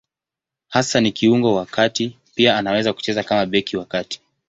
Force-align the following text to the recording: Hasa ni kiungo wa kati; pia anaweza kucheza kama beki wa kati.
Hasa 0.67 1.01
ni 1.01 1.11
kiungo 1.11 1.55
wa 1.55 1.65
kati; 1.65 2.17
pia 2.35 2.57
anaweza 2.57 2.93
kucheza 2.93 3.23
kama 3.23 3.45
beki 3.45 3.77
wa 3.77 3.85
kati. 3.85 4.21